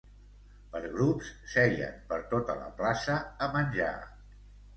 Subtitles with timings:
[0.69, 3.93] Per grups, seien per tota la plaça, a menjar.